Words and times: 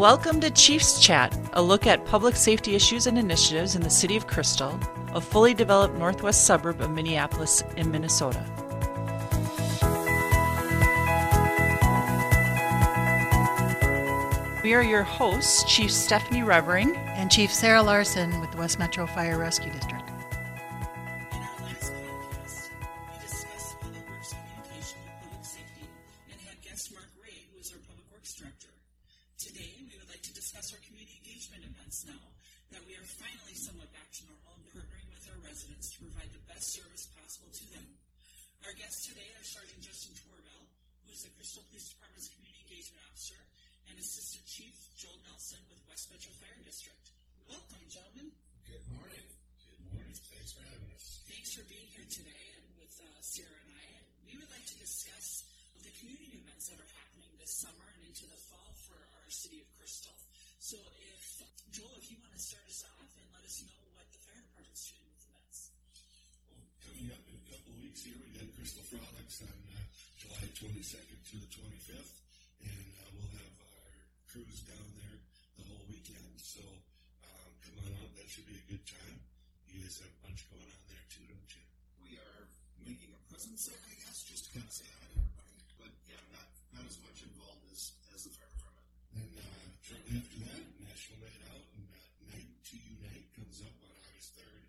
Welcome 0.00 0.40
to 0.40 0.50
Chiefs 0.50 0.98
Chat, 0.98 1.38
a 1.52 1.60
look 1.60 1.86
at 1.86 2.06
public 2.06 2.34
safety 2.34 2.74
issues 2.74 3.06
and 3.06 3.18
initiatives 3.18 3.76
in 3.76 3.82
the 3.82 3.90
City 3.90 4.16
of 4.16 4.26
Crystal, 4.26 4.80
a 5.12 5.20
fully 5.20 5.52
developed 5.52 5.94
northwest 5.94 6.46
suburb 6.46 6.80
of 6.80 6.90
Minneapolis 6.90 7.62
in 7.76 7.90
Minnesota. 7.90 8.42
We 14.64 14.72
are 14.72 14.82
your 14.82 15.02
hosts, 15.02 15.64
Chief 15.64 15.90
Stephanie 15.90 16.44
Revering 16.44 16.96
and 16.96 17.30
Chief 17.30 17.52
Sarah 17.52 17.82
Larson 17.82 18.40
with 18.40 18.52
the 18.52 18.56
West 18.56 18.78
Metro 18.78 19.06
Fire 19.06 19.36
Rescue 19.36 19.70
District. 19.70 19.99
Today 39.10 39.34
are 39.34 39.42
Sergeant 39.42 39.82
Justin 39.82 40.14
Torbell, 40.22 40.62
who 41.02 41.10
is 41.10 41.26
the 41.26 41.34
Crystal 41.34 41.66
Police 41.66 41.90
Department's 41.90 42.30
Community 42.30 42.62
Engagement 42.62 43.02
Officer, 43.10 43.42
and 43.90 43.98
Assistant 43.98 44.46
Chief 44.46 44.70
Joel 44.94 45.18
Nelson 45.26 45.58
with 45.66 45.82
West 45.90 46.14
Metro 46.14 46.30
Fire 46.38 46.62
District. 46.62 47.10
Welcome, 47.50 47.82
gentlemen. 47.90 48.30
Good 48.70 48.86
morning. 48.94 49.26
Good 49.66 49.82
morning. 49.90 50.14
Thanks 50.14 50.54
for 50.54 50.62
having 50.62 50.94
us. 50.94 51.26
Thanks 51.26 51.58
for 51.58 51.66
being 51.66 51.90
here 51.90 52.06
today 52.06 52.54
and 52.54 52.62
with 52.78 52.94
uh, 53.02 53.10
Sarah 53.18 53.50
and 53.50 53.74
I. 53.74 53.84
And 53.98 54.06
we 54.30 54.38
would 54.38 54.52
like 54.54 54.66
to 54.70 54.78
discuss 54.78 55.42
the 55.82 55.90
community 55.98 56.38
events 56.38 56.70
that 56.70 56.78
are 56.78 56.92
happening 57.02 57.34
this 57.42 57.50
summer 57.66 57.90
and 57.98 58.06
into 58.06 58.30
the 58.30 58.38
fall 58.46 58.70
for 58.86 58.94
our 58.94 59.26
city 59.26 59.58
of 59.58 59.66
Crystal. 59.74 60.14
So, 60.62 60.78
if 61.02 61.42
Joel, 61.74 61.98
if 61.98 62.06
you 62.14 62.22
want 62.22 62.30
to 62.30 62.42
start 62.46 62.62
us 62.70 62.86
off 62.86 63.10
and 63.18 63.26
let 63.34 63.42
us 63.42 63.58
know 63.66 63.82
what 63.98 64.06
the 64.14 64.22
fire 64.22 64.38
department's 64.38 64.86
doing 64.86 65.02
with 65.02 65.09
events. 65.09 65.09
Well, 65.09 65.09
coming 67.00 67.16
up 67.16 67.24
in 67.32 67.36
a 67.40 67.46
couple 67.48 67.72
of 67.72 67.80
weeks 67.80 68.04
here, 68.04 68.12
we 68.20 68.28
got 68.36 68.44
Crystal 68.60 68.84
Frolics 68.84 69.40
on 69.40 69.56
uh, 69.72 69.80
July 70.20 70.44
22nd 70.52 71.16
to 71.32 71.34
the 71.40 71.48
25th, 71.48 72.12
and 72.60 72.88
uh, 73.00 73.08
we'll 73.16 73.32
have 73.40 73.56
our 73.56 73.88
crews 74.28 74.60
down 74.68 74.84
there 75.00 75.16
the 75.56 75.64
whole 75.64 75.80
weekend. 75.88 76.28
So 76.36 76.60
um, 76.60 77.50
come 77.64 77.88
on 77.88 77.96
out. 78.04 78.12
That 78.20 78.28
should 78.28 78.44
be 78.44 78.52
a 78.52 78.66
good 78.68 78.84
time. 78.84 79.16
You 79.72 79.80
guys 79.80 79.96
have 80.04 80.12
a 80.12 80.20
bunch 80.28 80.44
going 80.52 80.68
on 80.68 80.82
there 80.92 81.04
too, 81.08 81.24
don't 81.24 81.48
you? 81.56 81.64
we 82.04 82.20
are 82.20 82.42
making 82.84 83.16
a 83.16 83.20
presence 83.32 83.70
I 83.70 83.94
guess, 83.96 84.20
just 84.28 84.50
to 84.50 84.60
kind 84.60 84.66
of 84.68 84.74
say 84.74 84.88
hi 84.92 85.06
to 85.08 85.16
everybody. 85.24 85.56
But 85.80 85.92
yeah, 86.04 86.20
not 86.36 86.48
not 86.76 86.84
as 86.84 86.98
much 87.00 87.22
involved 87.24 87.64
as 87.70 87.96
as 88.12 88.28
the 88.28 88.32
fire 88.36 88.50
department. 88.50 88.84
Then 89.16 89.30
uh, 89.40 89.66
shortly 89.80 90.20
after 90.20 90.38
that, 90.52 90.62
National 90.84 91.18
Night 91.22 91.40
Out 91.48 91.64
and 91.80 91.86
uh, 91.96 92.02
Night 92.34 92.50
to 92.50 92.74
Unite 92.76 93.26
comes 93.38 93.62
up 93.64 93.76
on 93.78 93.88
August 93.94 94.36
3rd. 94.36 94.64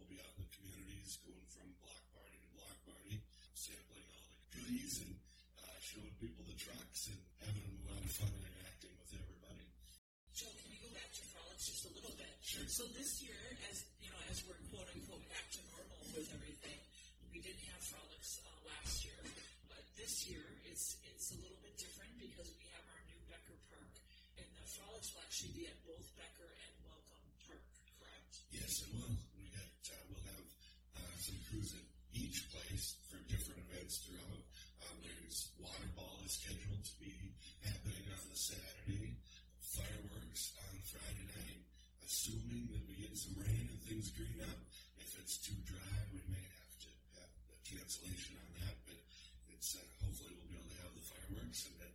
We'll 0.00 0.08
be 0.08 0.18
out 0.24 0.32
in 0.34 0.40
the 0.46 0.50
communities, 0.56 1.20
going 1.20 1.46
from 1.52 1.68
block 1.84 2.00
party 2.16 2.36
to 2.40 2.48
block 2.56 2.76
party, 2.88 3.16
sampling 3.52 4.06
all 4.08 4.24
the 4.24 4.40
goodies 4.56 4.94
and 5.04 5.12
uh, 5.60 5.78
showing 5.84 6.12
people 6.16 6.44
the 6.48 6.56
trucks 6.56 7.12
and 7.12 7.20
having 7.44 7.64
a 7.66 7.76
lot 7.92 8.00
of 8.00 8.12
fun 8.16 8.32
interacting 8.40 8.94
with 8.96 9.10
everybody. 9.20 9.66
Joel, 10.32 10.52
can 10.60 10.68
we 10.72 10.80
go 10.80 10.90
back 10.96 11.08
to 11.12 11.22
frolics 11.28 11.64
just 11.68 11.84
a 11.88 11.92
little 11.92 12.12
bit? 12.16 12.32
Sure. 12.40 12.68
So 12.68 12.84
this 12.96 13.20
year, 13.24 13.40
as 13.72 13.84
you 14.00 14.08
know, 14.12 14.20
as 14.32 14.40
we're 14.44 14.60
quote 14.72 14.88
unquote 14.92 15.24
back 15.32 15.46
to 15.56 15.60
normal 15.72 16.00
with 16.12 16.28
everything, 16.28 16.78
we 17.32 17.40
didn't 17.40 17.64
have 17.72 17.82
frolics 17.88 18.40
uh, 18.44 18.48
last 18.68 19.04
year, 19.04 19.20
but 19.72 19.80
this 19.96 20.28
year 20.28 20.44
it's 20.68 21.00
it's 21.08 21.32
a 21.32 21.38
little 21.40 21.58
bit 21.64 21.72
different 21.80 22.12
because 22.20 22.48
we 22.52 22.64
have 22.76 22.84
our 22.92 23.02
new 23.08 23.20
Becker 23.32 23.56
Park, 23.72 23.92
and 24.40 24.48
the 24.60 24.66
frolics 24.76 25.08
will 25.16 25.24
actually 25.24 25.52
be 25.56 25.64
at 25.68 25.78
both 25.88 26.04
Becker 26.20 26.48
and 26.48 26.72
Welcome 26.84 27.24
Park, 27.48 27.64
correct? 27.96 28.32
Yes, 28.52 28.72
it 28.84 28.90
will. 28.92 29.16
We 29.40 29.48
got 29.52 29.72
uh, 29.90 30.00
we'll 30.12 30.26
have 30.36 30.46
uh, 31.00 31.16
some 31.20 31.38
crews 31.48 31.72
at 31.76 31.86
each 32.16 32.38
place 32.52 32.96
for 33.08 33.20
different 33.28 33.64
events 33.68 34.04
throughout. 34.04 34.44
There's 35.02 35.50
water 35.58 35.90
ball 35.96 36.16
is 36.24 36.32
scheduled 36.38 36.84
to 36.84 36.94
be 37.02 37.12
happening 37.64 38.06
on 38.12 38.24
the 38.30 38.38
Saturday. 38.38 39.16
Fireworks 39.60 40.44
on 40.62 40.74
Friday 40.86 41.26
night. 41.36 41.62
Assuming 42.06 42.70
that 42.72 42.82
we 42.86 42.94
get 43.02 43.12
some 43.18 43.36
rain 43.42 43.66
and 43.68 43.80
things 43.84 44.08
green 44.14 44.40
up. 44.46 44.60
If 44.98 45.10
it's 45.20 45.36
too 45.42 45.58
dry, 45.66 45.96
we 46.14 46.22
may 46.30 46.44
have 46.44 46.74
to 46.86 46.90
have 47.18 47.32
a 47.50 47.56
cancellation 47.66 48.38
on 48.40 48.50
that. 48.62 48.76
But 48.86 48.98
it's 49.52 49.74
uh, 49.76 49.82
hopefully 50.00 50.32
we'll 50.38 50.50
be 50.50 50.56
able 50.60 50.70
to 50.70 50.80
have 50.86 50.94
the 50.94 51.04
fireworks 51.04 51.60
and 51.66 51.76
then 51.82 51.92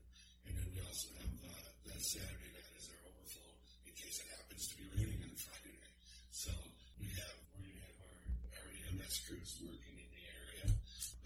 and 0.48 0.54
then 0.58 0.68
we 0.74 0.80
also 0.84 1.08
have 1.22 1.36
uh, 1.48 1.70
that 1.88 2.02
Saturday 2.02 2.52
night 2.52 2.72
as 2.76 2.86
our 2.92 3.02
overflow 3.08 3.52
in 3.88 3.94
case 3.96 4.18
it 4.20 4.30
happens 4.36 4.64
to 4.68 4.76
be 4.78 4.86
raining 4.98 5.22
on 5.24 5.34
Friday 5.38 5.76
night. 5.80 5.98
So 6.34 6.52
we 7.00 7.08
have 7.22 7.38
gonna 7.56 7.72
have 7.86 7.98
our, 8.04 8.18
our 8.58 8.68
EMS 8.90 9.16
crews 9.30 9.52
working 9.62 9.96
in 10.02 10.10
the 10.12 10.24
area. 10.28 10.66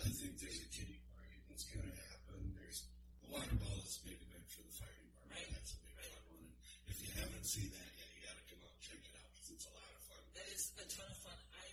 I 0.04 0.10
think 0.12 0.36
there's 0.38 0.62
a 0.62 0.70
kitty 0.70 1.00
party 1.16 1.38
that's 1.48 1.66
gonna 1.72 1.96
happen. 2.12 2.40
There's 2.60 2.80
the 3.24 3.30
water 3.32 3.56
ball 3.58 3.80
is 3.82 3.98
a 4.04 4.12
big 4.12 4.20
event 4.20 4.46
for 4.52 4.62
the 4.68 4.74
fire 4.76 5.00
department. 5.00 5.32
Right. 5.32 5.50
That's 5.56 5.72
a 5.74 5.80
big 5.82 5.98
fun 6.04 6.24
one. 6.36 6.44
And 6.44 6.88
if 6.92 6.98
you 7.02 7.12
haven't 7.16 7.46
seen 7.48 7.70
that 7.72 7.90
yet, 7.96 8.08
you 8.14 8.20
gotta 8.28 8.44
come 8.52 8.62
out 8.62 8.74
and 8.76 8.84
check 8.84 9.02
it 9.02 9.16
out 9.16 9.30
because 9.34 9.50
it's 9.56 9.68
a 9.68 9.74
lot 9.74 9.90
of 9.96 10.02
fun. 10.06 10.22
That 10.36 10.48
is 10.52 10.64
a 10.76 10.86
ton 10.92 11.08
of 11.10 11.20
fun. 11.24 11.40
I 11.56 11.66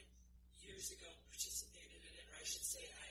years 0.82 0.98
ago 0.98 1.14
participated 1.30 1.94
in 1.94 2.10
it, 2.10 2.26
or 2.26 2.34
I 2.34 2.42
should 2.42 2.66
say, 2.66 2.82
I 2.82 3.06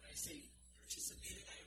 when 0.00 0.08
I 0.08 0.16
say 0.16 0.40
participated, 0.80 1.44
I 1.52 1.60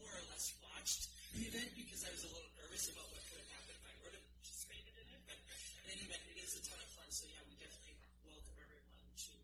more 0.00 0.08
or 0.08 0.24
less 0.32 0.56
watched 0.64 1.12
the 1.36 1.44
event 1.44 1.76
because 1.76 2.08
I 2.08 2.10
was 2.16 2.24
a 2.24 2.30
little 2.32 2.48
nervous 2.56 2.88
about 2.88 3.04
what 3.12 3.20
could 3.28 3.36
have 3.36 3.52
happened 3.52 3.76
if 3.76 3.84
I 3.84 3.94
would 4.00 4.16
have 4.16 4.26
participated 4.32 4.96
in 4.96 5.06
it. 5.12 5.20
But 5.28 5.36
in 5.84 5.92
any 5.92 6.08
event, 6.08 6.24
it 6.32 6.40
is 6.40 6.56
a 6.56 6.62
ton 6.64 6.80
of 6.80 6.88
fun. 6.96 7.04
So 7.12 7.28
yeah, 7.28 7.44
we 7.44 7.60
definitely 7.60 8.00
welcome 8.24 8.56
everyone 8.64 9.12
to 9.12 9.36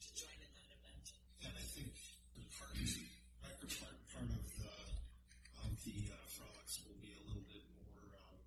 to 0.00 0.08
join 0.16 0.32
in 0.40 0.48
that 0.56 0.70
event. 0.72 1.04
And 1.44 1.52
I 1.52 1.66
think 1.76 1.92
the 2.32 2.44
part, 2.56 2.72
Becker 2.72 3.68
part, 3.76 3.96
part 4.16 4.32
of 4.32 4.48
the 4.48 4.72
of 5.60 5.72
the 5.84 5.98
uh, 6.08 6.16
frolics 6.40 6.80
will 6.88 6.96
be 7.04 7.12
a 7.12 7.22
little 7.28 7.44
bit 7.44 7.68
more 7.76 8.00
um, 8.16 8.40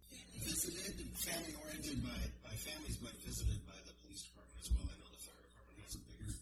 visited 0.49 0.97
and 0.97 1.13
family 1.13 1.53
oriented 1.61 2.01
by 2.01 2.17
by 2.41 2.57
families, 2.57 2.97
but 2.97 3.13
visited 3.21 3.61
by 3.69 3.77
the 3.85 3.93
police 4.01 4.25
department 4.25 4.57
as 4.65 4.73
well. 4.73 4.89
I 4.89 4.97
know 4.97 5.13
the 5.13 5.21
fire 5.21 5.45
department 5.45 5.77
has 5.85 5.93
a 5.93 6.01
bigger 6.09 6.33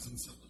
presence 0.00 0.28
at 0.28 0.40
the 0.40 0.49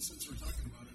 since 0.00 0.30
we're 0.30 0.36
talking 0.36 0.64
about 0.66 0.87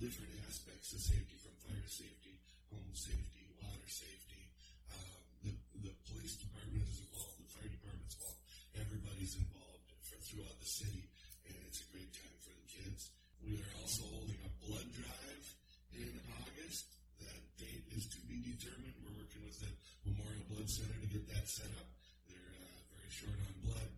different 0.00 0.32
aspects 0.48 0.96
of 0.96 1.00
safety, 1.04 1.36
from 1.44 1.52
fire 1.60 1.84
safety, 1.84 2.32
home 2.72 2.88
safety, 2.96 3.44
water 3.60 3.84
safety. 3.84 4.48
Uh, 4.88 5.20
the, 5.44 5.52
the 5.84 5.92
police 6.08 6.40
department 6.40 6.88
is 6.88 7.04
involved, 7.04 7.36
the 7.36 7.52
fire 7.52 7.68
department's 7.68 8.16
involved, 8.16 8.40
everybody's 8.80 9.36
involved 9.36 9.84
for, 10.00 10.16
throughout 10.24 10.56
the 10.56 10.72
city, 10.72 11.04
and 11.44 11.52
it's 11.68 11.84
a 11.84 11.88
great 11.92 12.08
time 12.16 12.36
for 12.40 12.48
the 12.48 12.64
kids. 12.64 13.12
We 13.44 13.60
are 13.60 13.72
also 13.76 14.08
holding 14.08 14.40
a 14.40 14.52
blood 14.64 14.88
drive 14.88 15.44
in 15.92 16.16
August. 16.32 16.96
That 17.20 17.40
date 17.60 17.84
is 17.92 18.08
to 18.16 18.24
be 18.24 18.40
determined. 18.40 18.96
We're 19.04 19.20
working 19.20 19.44
with 19.44 19.60
the 19.60 19.68
Memorial 20.08 20.48
Blood 20.48 20.68
Center 20.72 20.96
to 20.96 21.08
get 21.12 21.28
that 21.28 21.44
set 21.44 21.68
up. 21.76 21.88
They're 22.24 22.56
uh, 22.56 22.80
very 22.88 23.12
short 23.12 23.36
on 23.36 23.52
blood. 23.68 23.90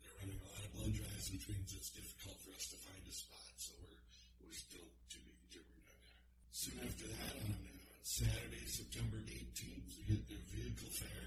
They're 0.00 0.16
running 0.24 0.40
a 0.40 0.48
lot 0.56 0.64
of 0.64 0.72
blood 0.72 0.96
drives, 0.96 1.28
which 1.28 1.44
means 1.52 1.68
it's 1.76 1.92
difficult 1.92 2.40
for 2.40 2.56
us 2.56 2.64
to 2.72 2.80
find 2.80 3.04
a 3.04 3.12
spot. 3.12 3.52
So 3.60 3.76
we're 3.76 4.00
we're 4.52 4.58
still 4.58 4.84
to 4.84 5.18
be 5.22 5.32
determined 5.48 5.86
on 5.88 5.96
that. 6.04 6.16
Soon 6.62 6.78
after 6.86 7.10
that, 7.10 7.34
on 7.42 7.58
Saturday, 8.06 8.62
September 8.70 9.18
18th, 9.18 9.98
we 9.98 10.14
get 10.14 10.22
the 10.30 10.38
vehicle 10.54 10.94
fair 10.94 11.22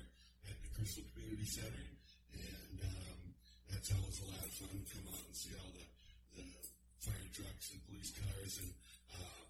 at 0.48 0.56
the 0.64 0.72
Crystal 0.72 1.04
Community 1.12 1.44
Center, 1.44 1.88
and 2.40 2.80
um, 2.80 3.20
that's 3.68 3.92
always 3.92 4.16
a 4.24 4.32
lot 4.32 4.40
of 4.40 4.54
fun 4.56 4.72
to 4.72 4.88
come 4.96 5.12
out 5.12 5.28
and 5.28 5.36
see 5.36 5.52
all 5.60 5.68
the, 5.76 5.84
the 6.40 6.48
fire 7.04 7.28
trucks 7.36 7.68
and 7.76 7.84
police 7.84 8.16
cars 8.16 8.64
and 8.64 8.72
uh, 9.12 9.44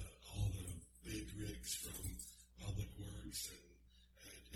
the, 0.00 0.06
all 0.32 0.48
the 0.56 0.72
big 1.04 1.28
rigs 1.36 1.84
from 1.84 2.00
Public 2.56 2.88
Works 2.96 3.52
and, 3.52 3.68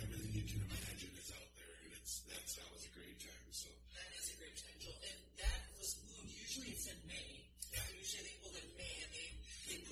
and 0.00 0.08
everything 0.16 0.32
you 0.32 0.48
can 0.48 0.64
imagine 0.64 1.12
is 1.12 1.28
out 1.28 1.50
there, 1.60 1.76
and 1.84 1.92
it's 1.92 2.24
that's 2.24 2.56
always 2.56 2.88
a 2.88 2.92
great 2.96 3.20
time. 3.20 3.48
So 3.52 3.68
That 4.00 4.08
is 4.16 4.32
a 4.32 4.36
great 4.40 4.56
time, 4.56 4.80
Joel. 4.80 4.96
And 4.96 5.20
that 5.44 5.60
was 5.76 5.92
moved, 6.08 6.32
usually 6.40 6.72
it's 6.72 6.88
in 6.88 6.96
May. 7.04 7.44
Usually 8.00 8.32
they 8.32 8.39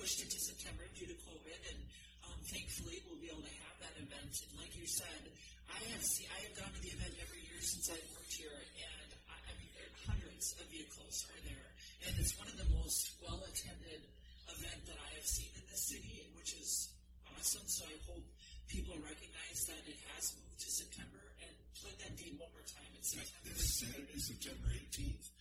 pushed 0.09 0.25
it 0.25 0.33
to 0.33 0.41
September 0.41 0.81
due 0.97 1.05
to 1.05 1.13
COVID 1.21 1.61
and 1.69 1.77
um, 2.25 2.41
thankfully 2.49 2.97
we'll 3.05 3.21
be 3.21 3.29
able 3.29 3.45
to 3.45 3.55
have 3.61 3.77
that 3.77 3.93
event. 4.01 4.33
And 4.41 4.57
like 4.57 4.73
you 4.73 4.89
said, 4.89 5.21
I 5.69 5.77
have 5.93 6.01
seen, 6.01 6.25
I 6.33 6.49
have 6.49 6.57
gone 6.57 6.73
to 6.73 6.81
the 6.81 6.97
event 6.97 7.13
every 7.21 7.45
year 7.45 7.61
since 7.61 7.93
I've 7.93 8.09
worked 8.17 8.33
here 8.33 8.49
and 8.49 9.09
I, 9.29 9.37
I 9.37 9.53
mean, 9.61 9.69
there 9.77 9.85
hundreds 10.09 10.57
of 10.57 10.65
vehicles 10.73 11.29
are 11.29 11.41
there. 11.45 11.69
And 12.09 12.17
it's 12.17 12.33
one 12.41 12.49
of 12.49 12.57
the 12.57 12.65
most 12.73 13.21
well-attended 13.21 14.01
event 14.49 14.81
that 14.89 14.97
I 14.97 15.09
have 15.13 15.29
seen 15.29 15.53
in 15.53 15.61
the 15.69 15.77
city, 15.77 16.25
which 16.33 16.57
is 16.57 16.89
awesome. 17.29 17.69
So 17.69 17.85
I 17.85 17.93
hope 18.09 18.25
people 18.65 18.97
recognize 19.05 19.61
that 19.69 19.85
it 19.85 20.01
has 20.17 20.33
moved 20.41 20.57
to 20.57 20.69
September 20.73 21.21
and 21.45 21.53
play 21.77 21.93
that 22.01 22.17
date 22.17 22.33
one 22.33 22.49
more 22.49 22.65
time. 22.65 22.89
It's 22.97 23.13
September. 23.13 23.45
this 23.45 23.77
Saturday, 23.77 24.17
September 24.17 24.73
18th, 24.73 25.29
and 25.29 25.37
uh, 25.37 25.38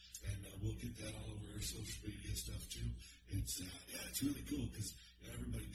we'll 0.62 0.78
get 0.78 0.94
that 0.98 1.14
all 1.14 1.30
over 1.38 1.48
our 1.54 1.62
social 1.62 2.00
media 2.06 2.34
stuff 2.34 2.62
too. 2.70 2.88
It's 3.30 3.60
uh, 3.60 3.68
yeah, 3.92 4.02
it's 4.10 4.22
really 4.22 4.44
cool 4.48 4.66
because 4.70 4.90
you 5.20 5.28
know, 5.28 5.34
everybody 5.38 5.68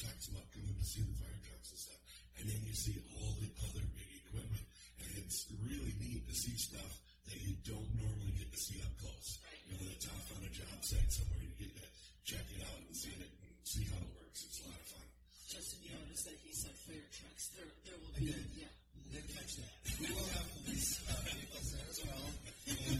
talks 0.00 0.26
about 0.32 0.46
coming 0.50 0.74
to 0.74 0.86
see 0.86 1.04
the 1.04 1.16
fire 1.20 1.40
trucks 1.44 1.68
and 1.70 1.80
stuff, 1.80 2.00
and 2.40 2.44
then 2.48 2.60
you 2.64 2.74
see 2.74 2.96
all 3.20 3.32
the 3.38 3.50
other 3.68 3.84
big 3.94 4.10
equipment, 4.24 4.64
and 5.04 5.10
it's 5.20 5.46
really 5.60 5.94
neat 6.00 6.24
to 6.24 6.34
see 6.34 6.56
stuff 6.56 6.92
that 7.28 7.38
you 7.44 7.54
don't 7.62 7.90
normally 8.00 8.32
get 8.34 8.48
to 8.50 8.60
see 8.60 8.80
up 8.80 8.94
close. 8.98 9.38
You 9.68 9.76
know, 9.76 9.84
that's 9.86 10.08
off 10.08 10.26
on 10.34 10.42
a 10.42 10.50
job 10.50 10.78
site 10.82 11.10
somewhere. 11.12 11.44
You 11.44 11.54
get 11.60 11.72
to 11.76 11.86
check 12.24 12.46
it 12.50 12.62
out 12.64 12.80
and 12.80 12.94
see 12.96 13.12
it 13.14 13.22
and 13.22 13.54
see 13.62 13.84
how 13.92 14.00
it 14.00 14.12
works. 14.18 14.40
It's 14.48 14.58
a 14.64 14.66
lot 14.66 14.80
of 14.80 14.88
fun. 14.88 15.06
Justin, 15.46 15.78
you 15.84 15.92
noticed 15.94 16.24
that 16.26 16.38
he 16.42 16.50
said 16.56 16.74
fire 16.88 17.08
trucks. 17.12 17.44
There, 17.54 17.70
there 17.86 17.98
will 18.00 18.14
be. 18.16 18.32
Yeah. 18.56 18.72
Did 19.10 19.26
catch 19.26 19.58
that. 19.58 19.74
We 19.98 20.06
will 20.14 20.30
have 20.38 20.46
police 20.62 21.02
uh, 21.10 21.18
vehicles 21.26 21.66
there 21.74 21.88
as 21.90 21.98
well, 22.06 22.26
and 22.70 22.99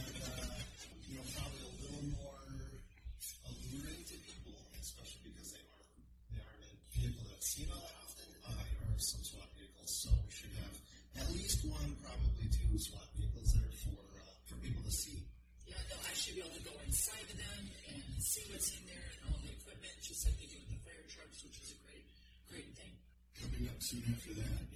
soon 23.91 24.03
after 24.07 24.33
that 24.35 24.70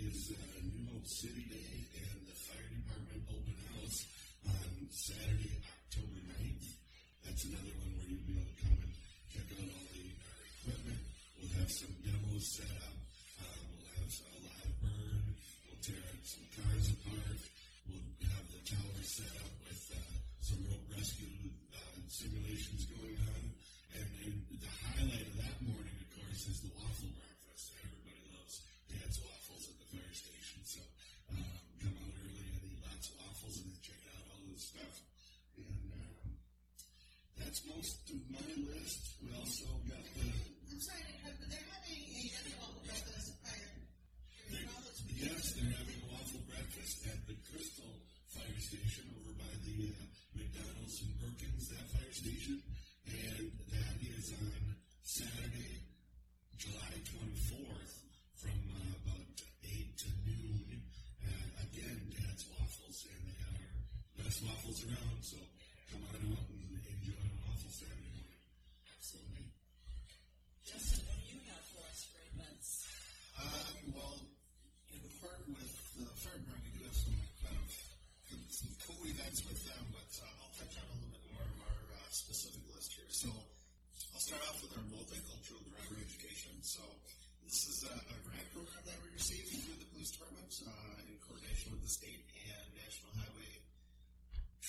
best 64.36 64.44
waffles 64.44 64.86
around. 64.86 65.22
So 65.22 65.38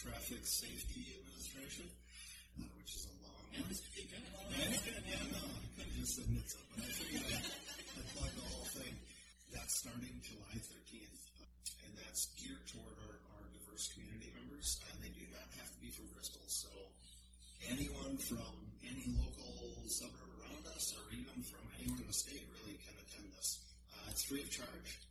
Traffic 0.06 0.46
Safety 0.46 1.18
Administration, 1.18 1.90
uh, 2.62 2.70
which 2.78 2.94
is 2.94 3.10
a 3.10 3.14
long 3.26 3.42
pretty 3.58 4.06
yeah, 4.06 5.18
no, 5.34 5.42
I 5.42 5.84
just 5.98 6.22
admit 6.22 6.46
so, 6.46 6.62
but 6.70 6.86
I 6.86 6.90
figured 6.94 7.26
I'd, 7.26 7.42
I'd 7.42 8.08
plug 8.14 8.30
the 8.38 8.46
whole 8.46 8.70
thing. 8.70 8.94
That's 9.50 9.82
starting 9.82 10.14
July 10.22 10.62
13th, 10.62 11.22
uh, 11.42 11.82
and 11.82 11.90
that's 11.98 12.30
geared 12.38 12.62
toward 12.70 12.94
our, 13.02 13.18
our 13.34 13.44
diverse 13.50 13.90
community 13.98 14.30
members. 14.38 14.78
Uh, 14.86 14.94
they 15.02 15.10
do 15.10 15.26
not 15.34 15.50
have 15.58 15.74
to 15.74 15.78
be 15.82 15.90
from 15.90 16.06
Crystal, 16.14 16.46
so 16.46 16.70
anyone 17.66 18.14
from 18.22 18.54
any 18.86 19.10
local 19.18 19.74
suburb 19.90 20.30
around 20.38 20.70
us, 20.70 20.94
or 20.94 21.02
even 21.10 21.42
from 21.42 21.66
anywhere 21.82 21.98
in 21.98 22.06
the 22.06 22.14
state, 22.14 22.46
really 22.62 22.78
can 22.78 22.94
attend 22.94 23.26
this. 23.34 23.58
Uh, 23.90 24.14
it's 24.14 24.22
free 24.30 24.46
of 24.46 24.50
charge, 24.54 25.02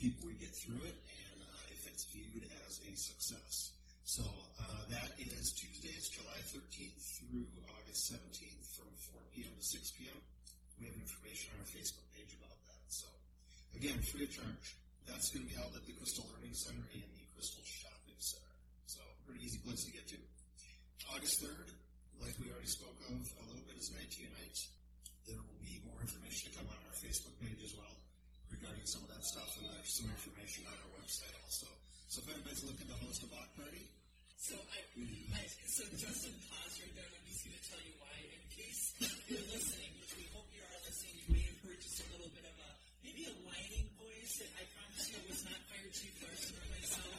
people 0.00 0.32
we 0.32 0.40
get 0.40 0.48
through 0.56 0.80
it 0.80 0.96
and 0.96 1.44
uh, 1.44 1.76
if 1.76 1.84
it's 1.84 2.08
viewed 2.08 2.48
as 2.64 2.80
a 2.80 2.92
success. 2.96 3.76
So 4.08 4.24
uh, 4.24 4.88
that 4.88 5.12
is 5.20 5.52
Tuesdays, 5.52 6.08
July 6.08 6.40
13th 6.40 7.04
through 7.20 7.44
August 7.68 8.08
17th 8.08 8.64
from 8.80 8.88
4 9.12 9.20
p.m. 9.36 9.52
to 9.52 9.60
6 9.60 10.00
p.m. 10.00 10.16
We 10.80 10.88
have 10.88 10.96
information 10.96 11.52
on 11.52 11.60
our 11.60 11.68
Facebook 11.68 12.08
page 12.16 12.32
about 12.32 12.56
that. 12.64 12.80
So 12.88 13.12
again, 13.76 14.00
free 14.08 14.24
of 14.24 14.32
charge. 14.32 14.80
That's 15.04 15.28
going 15.36 15.44
to 15.44 15.50
be 15.52 15.56
held 15.60 15.76
at 15.76 15.84
the 15.84 15.92
Crystal 15.92 16.24
Learning 16.32 16.56
Center 16.56 16.86
and 16.96 17.10
the 17.12 17.26
Crystal 17.36 17.64
Shopping 17.68 18.20
Center. 18.24 18.56
So 18.88 19.04
pretty 19.28 19.44
easy 19.44 19.60
place 19.60 19.84
to 19.84 19.92
get 19.92 20.08
to. 20.16 20.18
August 21.12 21.44
3rd, 21.44 21.76
like 22.24 22.32
we 22.40 22.48
already 22.48 22.72
spoke 22.72 22.96
of 23.04 23.20
a 23.20 23.44
little 23.52 23.64
bit, 23.68 23.76
is 23.76 23.92
Night 23.92 24.08
to 24.08 24.20
Unite. 24.24 24.58
There 25.28 25.36
will 25.44 25.60
be 25.60 25.76
more 25.84 26.00
information 26.00 26.48
to 26.48 26.52
come 26.56 26.72
on 26.72 26.80
our 26.88 26.96
Facebook 26.96 27.36
page 27.36 27.60
as 27.60 27.76
well 27.76 27.99
regarding 28.50 28.84
some 28.86 29.02
of 29.06 29.10
that 29.14 29.22
stuff, 29.24 29.50
and 29.58 29.66
there's 29.70 29.94
some 29.94 30.08
information 30.10 30.66
on 30.66 30.74
our 30.74 30.90
website 31.00 31.34
also. 31.46 31.66
So 32.10 32.22
if 32.22 32.26
anybody's 32.34 32.64
looking 32.66 32.88
to 32.90 32.96
host 33.06 33.22
a 33.22 33.28
block 33.30 33.50
party, 33.56 33.86
So 34.40 34.56
I, 34.56 34.78
I 35.36 35.42
so 35.68 35.84
Justin 35.94 36.32
paused 36.48 36.80
right 36.82 36.94
there. 36.96 37.06
and 37.06 37.14
I'm 37.20 37.26
just 37.28 37.44
going 37.44 37.54
to 37.60 37.64
tell 37.70 37.82
you 37.84 37.94
why, 38.00 38.16
in 38.24 38.42
case 38.50 38.82
you're 39.30 39.46
listening, 39.52 39.92
which 40.00 40.14
we 40.18 40.24
hope 40.34 40.48
you 40.50 40.64
are 40.64 40.80
listening. 40.88 41.14
You 41.22 41.28
may 41.36 41.44
have 41.44 41.60
heard 41.62 41.78
just 41.78 42.00
a 42.02 42.06
little 42.10 42.32
bit 42.34 42.48
of 42.48 42.56
a 42.56 42.70
maybe 43.04 43.28
a 43.30 43.34
whining 43.46 43.86
voice 44.00 44.32
that 44.42 44.50
I 44.58 44.64
promise 44.74 45.06
you 45.12 45.20
was 45.28 45.40
not 45.46 45.60
Fire 45.70 45.90
Chief 45.92 46.14
Larson 46.24 46.56
or 46.56 46.66
myself. 46.72 47.14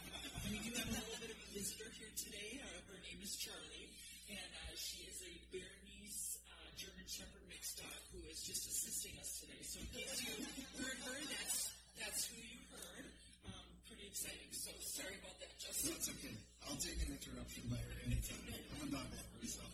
We 0.50 0.57
do 0.65 0.71
have 0.75 0.89
a 0.91 0.97
little 0.97 1.19
bit 1.23 1.31
of 1.31 1.39
a 1.39 1.47
visitor 1.55 1.88
here 1.95 2.11
today. 2.17 2.59
Uh, 2.59 2.89
her 2.91 3.00
name 3.05 3.21
is 3.23 3.38
Charlie, 3.39 3.88
and 4.33 4.50
uh, 4.67 4.73
she 4.75 5.05
is 5.07 5.21
a 5.23 5.33
Bernese 5.53 6.41
uh, 6.50 6.67
German 6.75 7.05
Shepherd 7.07 7.45
mixed 7.47 7.79
dog 7.79 8.01
who 8.11 8.19
is 8.27 8.41
just 8.43 8.65
assisting 8.65 9.15
us 9.21 9.29
today. 9.45 9.61
So 9.61 9.77
in 9.79 9.88
case 9.93 10.19
you 10.25 10.35
exciting. 14.21 14.53
So 14.53 14.69
sorry 14.85 15.17
about 15.17 15.33
that, 15.41 15.49
Justin. 15.57 15.97
That's 15.97 16.09
okay. 16.13 16.35
I'll 16.69 16.77
take 16.77 17.01
an 17.01 17.09
interruption 17.17 17.65
her 17.73 17.89
anytime. 18.05 18.37
I'm 18.53 18.85
a 18.85 18.89
dog 18.93 19.09
lover, 19.09 19.41
so. 19.49 19.65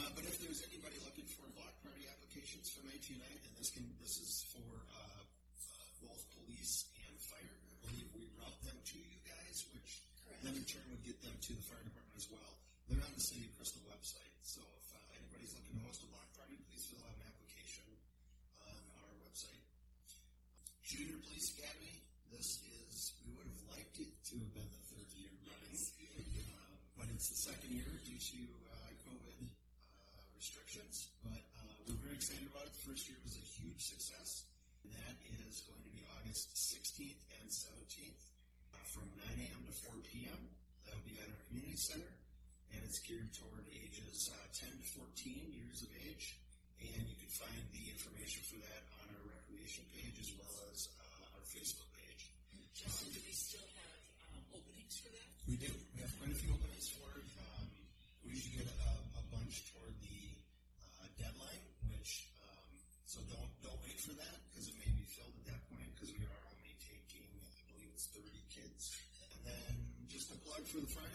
but 0.16 0.24
if 0.24 0.40
there's 0.40 0.64
anybody 0.64 0.96
looking 1.04 1.28
for 1.28 1.44
block 1.60 1.76
party 1.84 2.08
applications 2.08 2.72
for 2.72 2.88
19 2.88 3.20
and 3.20 3.52
this 3.60 3.68
can 3.68 3.84
this 4.00 4.16
is 4.16 4.48
for 4.48 4.64
uh, 4.64 4.96
uh, 4.96 5.84
both 6.00 6.24
police 6.40 6.88
and 7.04 7.12
fire. 7.20 7.52
I 7.68 7.76
believe 7.84 8.08
we 8.16 8.24
route 8.40 8.60
them 8.64 8.80
to 8.80 8.96
you 8.96 9.20
guys, 9.28 9.60
which 9.76 10.08
then 10.40 10.56
in 10.56 10.64
turn 10.64 10.86
would 10.88 11.04
get 11.04 11.20
them 11.20 11.36
to 11.36 11.52
the 11.52 11.64
fire 11.68 11.84
department 11.84 12.16
as 12.16 12.32
well. 12.32 12.52
They're 12.88 13.04
on 13.04 13.12
the 13.12 13.20
City 13.20 13.44
of 13.44 13.52
Crystal 13.60 13.84
website, 13.92 14.40
so 14.40 14.64
if 14.64 14.88
uh, 14.96 15.20
anybody's 15.20 15.52
looking 15.52 15.76
to 15.76 15.84
host 15.84 16.00
a 16.00 16.08
block 16.08 16.32
party, 16.32 16.56
please 16.64 16.88
fill 16.88 17.04
out 17.04 17.12
an 17.12 17.28
application 17.28 17.84
on 18.64 18.80
our 19.04 19.12
website. 19.20 19.60
Junior 20.80 21.20
Police 21.28 21.52
Academy. 21.60 22.00
This 22.30 22.62
is 22.62 22.70
we 23.26 23.34
would 23.36 23.46
have 23.46 23.62
liked 23.74 23.98
it 23.98 24.10
to 24.10 24.34
have 24.38 24.52
been 24.54 24.70
the 24.70 24.84
third 24.90 25.08
year 25.18 25.34
running, 25.46 25.76
uh, 25.76 26.74
but 26.98 27.06
it's 27.10 27.28
the 27.30 27.40
second 27.52 27.70
year 27.74 27.90
due 28.06 28.18
to 28.18 28.40
uh, 28.70 28.90
COVID 29.06 29.38
uh, 29.44 30.22
restrictions. 30.34 31.10
But 31.22 31.42
uh, 31.58 31.74
we're 31.86 32.00
very 32.02 32.16
excited 32.16 32.46
about 32.48 32.66
it. 32.66 32.72
The 32.74 32.84
first 32.90 33.06
year 33.10 33.18
was 33.22 33.34
a 33.34 33.44
huge 33.44 33.79
success. 33.90 34.46
And 34.86 34.94
that 34.94 35.16
is 35.50 35.66
going 35.66 35.82
to 35.82 35.92
be 35.92 36.06
August 36.18 36.54
16th 36.54 37.20
and 37.42 37.46
17th 37.50 38.22
uh, 38.72 38.78
from 38.94 39.10
9 39.18 39.50
a.m. 39.50 39.62
to 39.66 39.74
4 39.90 39.98
p.m. 40.06 40.40
That'll 40.86 41.04
be 41.04 41.18
at 41.18 41.28
our 41.28 41.42
community 41.50 41.76
center, 41.76 42.14
and 42.72 42.80
it's 42.86 43.02
geared 43.02 43.34
toward 43.34 43.66
ages 43.74 44.30
uh, 44.30 44.38
10 44.54 44.70
to 44.70 44.86
14 45.02 45.50
years 45.52 45.82
of 45.82 45.90
age. 46.06 46.38
And 46.80 47.04
you 47.04 47.18
can 47.18 47.28
find 47.28 47.60
the 47.76 47.84
information 47.92 48.40
for 48.48 48.56
that 48.64 48.82
on 49.04 49.06
our 49.12 49.24
recreation 49.28 49.84
page 49.92 50.16
as 50.16 50.32
well 50.32 50.54
as 50.72 50.88
uh, 50.96 51.36
our 51.36 51.44
Facebook 51.44 51.90
page. 51.92 52.32
Justin, 52.72 53.12
do 53.12 53.20
we 53.20 53.34
still 53.36 53.68
have 53.76 54.00
um, 54.32 54.40
openings 54.56 54.96
for 54.96 55.12
that? 55.12 55.28
We 55.44 55.60
do. 55.60 55.68
We 55.92 56.00
have 56.00 56.08
quite 56.16 56.32
a 56.32 56.38
few 56.40 56.56
openings 56.56 56.88
for 56.96 57.12
it. 57.20 57.28
Um, 57.36 57.68
we 58.24 58.32
usually 58.32 58.64
get 58.64 58.68
a, 58.72 58.92
a 59.20 59.24
bunch 59.28 59.68
toward 59.68 59.92
the 60.00 60.20
uh, 60.80 61.08
deadline, 61.20 61.64
which 61.92 62.32
um, 62.40 62.64
so 63.04 63.20
don't 63.28 63.52
don't 63.60 63.76
wait 63.84 64.00
for 64.00 64.16
that 64.16 64.36
because 64.48 64.72
it 64.72 64.76
may 64.80 64.88
be 64.96 65.04
filled 65.04 65.36
at 65.44 65.52
that 65.52 65.60
point 65.68 65.84
because 65.92 66.16
we 66.16 66.24
are 66.24 66.42
only 66.48 66.72
taking 66.80 67.28
I 67.28 67.60
believe 67.68 67.92
it's 67.92 68.08
thirty 68.16 68.40
kids. 68.48 68.96
And 69.36 69.40
then 69.44 69.72
just 70.86 70.96
a 70.96 71.09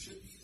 should 0.00 0.14
be 0.14 0.39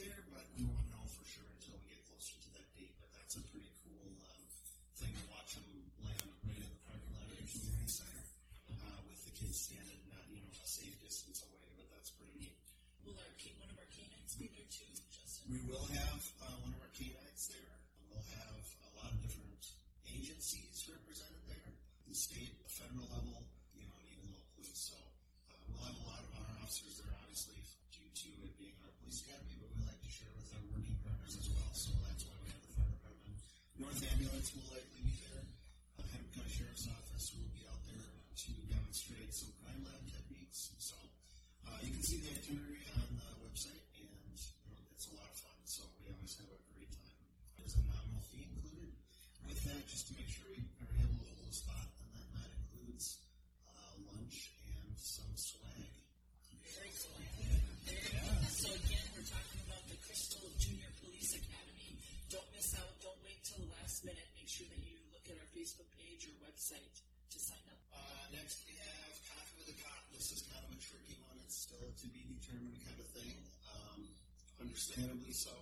website 66.67 66.99
to 67.31 67.39
sign 67.39 67.63
up. 67.71 67.79
Uh, 67.95 68.27
next 68.35 68.67
we 68.67 68.75
have 68.75 69.15
Coffee 69.31 69.55
with 69.63 69.71
a 69.71 69.79
Cop. 69.87 70.03
This 70.11 70.35
is 70.35 70.43
kind 70.51 70.67
of 70.67 70.75
a 70.75 70.81
tricky 70.83 71.15
one. 71.23 71.39
It's 71.47 71.63
still 71.63 71.95
to 71.95 72.07
be 72.11 72.27
determined 72.27 72.83
kind 72.83 72.99
of 72.99 73.07
thing. 73.15 73.39
Um, 73.71 74.11
understandably 74.59 75.31
so. 75.31 75.55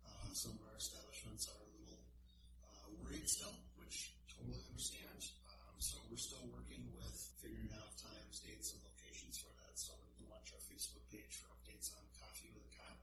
Uh, 0.00 0.32
some 0.32 0.56
of 0.56 0.64
our 0.64 0.80
establishments 0.80 1.44
are 1.44 1.60
a 1.60 1.68
little 1.76 2.00
uh, 2.64 2.88
worried 3.04 3.28
still, 3.28 3.52
which 3.84 4.16
totally 4.32 4.64
understand. 4.64 5.20
Um, 5.44 5.76
so 5.76 6.00
we're 6.08 6.16
still 6.16 6.48
working 6.48 6.88
with 6.96 7.20
figuring 7.44 7.68
out 7.76 7.92
times, 8.00 8.40
dates, 8.40 8.72
and 8.72 8.80
locations 8.80 9.44
for 9.44 9.52
that. 9.60 9.76
So 9.76 9.92
you 9.92 10.24
can 10.24 10.32
watch 10.32 10.56
our 10.56 10.64
Facebook 10.72 11.04
page 11.12 11.36
for 11.36 11.52
updates 11.52 11.92
on 11.92 12.00
Coffee 12.16 12.48
with 12.56 12.64
a 12.64 12.72
Cop. 12.80 12.96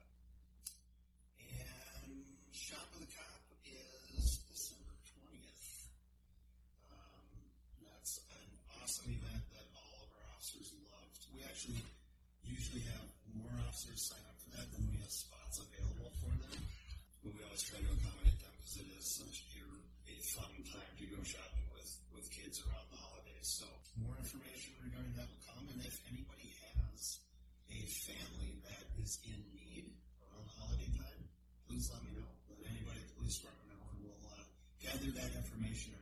And 1.38 2.34
Shop 2.50 2.90
with 2.98 3.06
a 3.06 3.10
Cop 3.14 3.46
is 3.62 4.42
December 4.50 4.90
20th. 5.06 5.86
Um, 6.88 7.38
that's 7.84 8.20
awesome 8.88 9.20
event 9.20 9.44
that 9.52 9.68
all 9.76 10.00
of 10.00 10.08
our 10.16 10.24
officers 10.32 10.72
loved. 10.88 11.20
We 11.36 11.44
actually 11.44 11.84
usually 12.40 12.88
have 12.88 13.04
more 13.36 13.52
officers 13.68 14.00
sign 14.00 14.24
up 14.24 14.40
for 14.40 14.48
that 14.56 14.64
than 14.72 14.88
we 14.88 14.96
have 15.04 15.12
spots 15.12 15.60
available 15.60 16.08
for 16.24 16.32
them. 16.32 16.56
But 17.20 17.36
we 17.36 17.44
always 17.44 17.60
try 17.68 17.84
to 17.84 17.90
accommodate 18.00 18.40
them 18.40 18.48
because 18.56 18.80
it 18.80 18.88
is 18.88 19.04
such 19.12 19.44
a, 19.44 19.60
a 20.08 20.16
fun 20.32 20.52
time 20.72 20.88
to 20.88 21.04
go 21.04 21.20
shopping 21.20 21.68
with, 21.76 21.90
with 22.16 22.32
kids 22.32 22.64
around 22.64 22.88
the 22.88 22.96
holidays. 22.96 23.60
So 23.60 23.68
more 24.00 24.16
information 24.16 24.72
regarding 24.80 25.12
that 25.20 25.28
will 25.28 25.44
come. 25.44 25.68
And 25.68 25.84
if 25.84 26.00
anybody 26.08 26.48
has 26.48 27.20
a 27.68 27.80
family 28.08 28.56
that 28.72 28.88
is 29.04 29.20
in 29.28 29.36
need 29.52 29.84
around 30.24 30.48
the 30.48 30.56
holiday 30.64 30.88
time, 30.96 31.28
please 31.68 31.92
let 31.92 32.00
me 32.08 32.16
know. 32.16 32.32
Let 32.56 32.72
anybody 32.72 33.04
at 33.04 33.08
the 33.12 33.16
police 33.20 33.36
department 33.36 33.68
know, 33.68 33.84
and 33.84 34.00
we'll 34.00 34.24
uh, 34.32 34.48
gather 34.80 35.12
that 35.12 35.36
information 35.36 35.92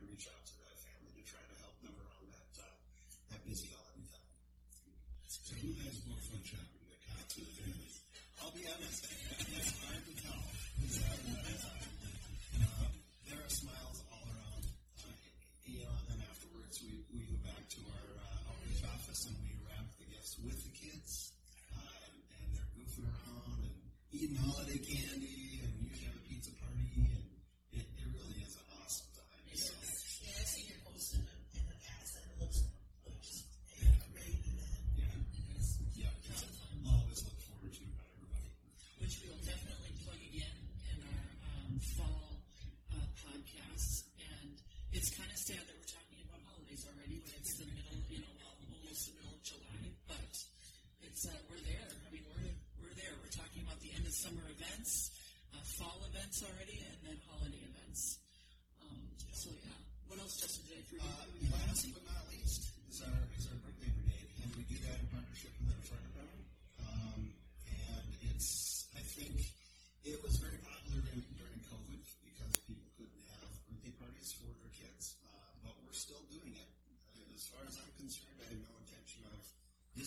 eating 24.75 24.97
holiday 24.97 25.06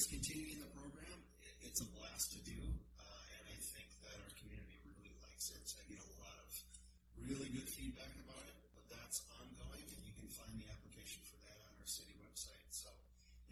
discontinuing 0.01 0.57
the 0.65 0.73
program. 0.73 1.13
It, 1.45 1.69
it's 1.69 1.85
a 1.85 1.89
blast 1.93 2.33
to 2.33 2.41
do, 2.49 2.57
uh, 2.57 3.37
and 3.37 3.45
I 3.53 3.57
think 3.61 3.85
that 4.01 4.17
our 4.17 4.33
community 4.41 4.81
really 4.89 5.13
likes 5.21 5.53
it. 5.53 5.61
I 5.77 5.85
get 5.93 6.01
a 6.01 6.13
lot 6.25 6.41
of 6.41 6.49
really 7.21 7.53
good 7.53 7.69
feedback 7.69 8.09
about 8.25 8.49
it, 8.49 8.57
but 8.73 8.89
that's 8.89 9.21
ongoing, 9.37 9.85
and 9.85 10.01
you 10.01 10.17
can 10.17 10.25
find 10.33 10.57
the 10.57 10.65
application 10.73 11.21
for 11.29 11.37
that 11.45 11.61
on 11.69 11.77
our 11.77 11.85
city 11.85 12.17
website. 12.17 12.65
So 12.73 12.89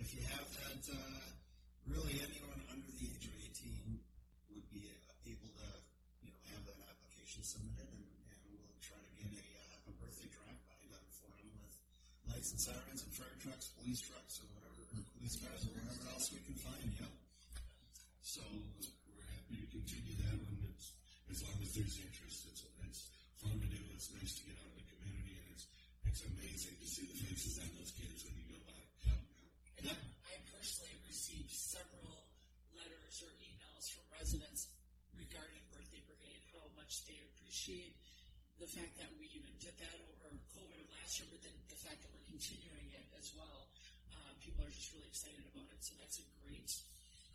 if 0.01 0.17
you 0.17 0.25
have 0.25 0.49
that, 0.65 0.89
uh, 0.89 1.37
really 1.85 2.17
anyone 2.17 2.65
under 2.73 2.89
the 2.97 3.05
age 3.13 3.29
of 3.29 3.37
18 3.45 4.01
would 4.57 4.65
be 4.73 4.89
uh, 4.89 5.29
able 5.29 5.53
to, 5.53 5.69
you 6.25 6.33
know, 6.33 6.41
have 6.49 6.65
that 6.65 6.81
application 6.81 7.45
submitted, 7.45 7.93
and, 7.93 8.09
and 8.09 8.41
we'll 8.49 8.73
try 8.81 8.97
to 8.97 9.13
get 9.21 9.37
a, 9.37 9.49
uh, 9.53 9.85
a 9.85 9.95
birthday 10.01 10.33
drive-by 10.33 10.81
done 10.97 11.09
for 11.13 11.29
them 11.29 11.53
with 11.61 11.77
lights 12.25 12.57
and 12.57 12.61
sirens 12.65 13.05
and 13.05 13.13
fire 13.13 13.37
trucks, 13.37 13.69
police 13.77 14.01
trucks, 14.01 14.41
or 14.41 14.49
whatever, 14.57 14.68
police 15.29 15.45
cars, 15.45 15.61
or 15.69 15.77
whatever 15.77 16.09
else 16.17 16.33
we 16.33 16.41
can 16.41 16.57
find. 16.57 16.89
Yeah. 16.97 17.13
So 18.25 18.41
we're 19.13 19.29
happy 19.29 19.61
to 19.61 19.69
continue 19.69 20.17
that 20.25 20.41
when 20.41 20.57
it's, 20.73 20.97
as 21.29 21.45
long 21.45 21.53
as 21.61 21.77
there's 21.77 22.01
interest. 22.01 22.49
It's, 22.49 22.65
it's 22.65 23.01
fun 23.37 23.61
to 23.61 23.69
do. 23.69 23.77
It's 23.93 24.09
nice 24.17 24.41
to 24.41 24.43
get 24.49 24.57
out 24.57 24.73
in 24.73 24.81
the 24.81 24.89
community 24.89 25.37
and 25.37 25.49
it's, 25.53 25.69
it's 26.09 26.25
amazing 26.33 26.81
to 26.81 26.89
see 26.89 27.05
the 27.13 27.19
faces 27.29 27.61
on 27.61 27.69
those 27.77 27.93
kids 27.93 28.25
when 28.25 28.41
you 28.41 28.57
go 28.57 28.61
by. 28.73 28.81
And 29.77 29.93
I, 29.93 29.97
I 30.33 30.35
personally 30.49 30.97
received 31.05 31.53
several 31.53 32.25
letters 32.73 33.21
or 33.21 33.29
emails 33.45 33.85
from 33.93 34.09
residents 34.17 34.73
regarding 35.13 35.61
Birthday 35.77 36.01
Brigade, 36.09 36.41
how 36.57 36.65
much 36.81 37.05
they 37.05 37.21
appreciate 37.37 38.01
the 38.57 38.71
fact 38.73 38.97
that 38.97 39.13
we 39.21 39.29
even 39.37 39.53
did 39.61 39.77
that 39.77 39.93
over 40.09 40.41
COVID 40.57 40.89
last 41.05 41.21
year, 41.21 41.29
but 41.29 41.45
then 41.45 41.53
the 41.69 41.77
fact 41.77 42.01
that 42.01 42.09
we're 42.17 42.33
continuing 42.33 42.89
it 42.97 43.05
as 43.13 43.29
well. 43.37 43.69
People 44.49 44.65
are 44.65 44.73
just 44.73 44.97
really 44.97 45.13
excited 45.13 45.45
about 45.53 45.69
it, 45.69 45.77
so 45.85 45.93
that's 46.01 46.17
a 46.25 46.27
great, 46.41 46.73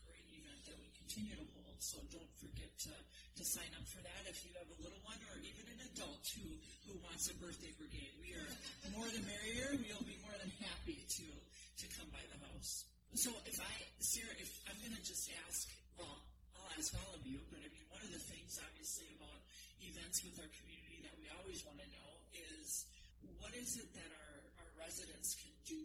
great 0.01 0.25
event 0.33 0.65
that 0.65 0.73
we 0.81 0.89
continue 0.97 1.37
to 1.37 1.45
hold. 1.53 1.77
So 1.77 2.01
don't 2.09 2.33
forget 2.41 2.73
to, 2.89 2.93
to 2.97 3.43
sign 3.45 3.69
up 3.77 3.85
for 3.85 4.01
that 4.01 4.25
if 4.25 4.41
you 4.41 4.49
have 4.57 4.65
a 4.65 4.81
little 4.81 4.97
one 5.05 5.21
or 5.29 5.37
even 5.45 5.61
an 5.77 5.93
adult 5.93 6.25
who, 6.33 6.57
who 6.89 6.97
wants 7.05 7.29
a 7.29 7.37
Birthday 7.37 7.69
Brigade. 7.77 8.17
We 8.17 8.33
are 8.33 8.49
more 8.97 9.05
the 9.05 9.21
merrier. 9.29 9.77
We'll 9.77 10.01
be 10.09 10.17
more 10.25 10.33
than 10.41 10.49
happy 10.65 11.05
to 11.05 11.27
to 11.29 11.85
come 11.93 12.09
by 12.09 12.25
the 12.33 12.39
house. 12.49 12.89
So 13.13 13.29
if 13.45 13.61
I, 13.61 13.73
Sarah, 14.01 14.33
if 14.41 14.49
I'm 14.65 14.77
going 14.81 14.97
to 14.97 15.05
just 15.05 15.29
ask, 15.45 15.69
well, 16.01 16.17
I'll 16.57 16.73
ask 16.73 16.97
all 16.97 17.13
of 17.13 17.21
you, 17.29 17.45
but 17.53 17.61
I 17.61 17.69
mean, 17.69 17.85
one 17.93 18.01
of 18.01 18.09
the 18.09 18.25
things 18.25 18.57
obviously 18.57 19.13
about 19.21 19.37
events 19.85 20.25
with 20.25 20.41
our 20.41 20.49
community 20.49 21.05
that 21.05 21.13
we 21.21 21.29
always 21.37 21.61
want 21.61 21.77
to 21.77 21.89
know 21.93 22.09
is 22.57 22.89
what 23.37 23.53
is 23.53 23.77
it 23.77 23.93
that 23.93 24.09
our, 24.17 24.65
our 24.65 24.71
residents 24.81 25.37
can 25.37 25.53
do 25.69 25.77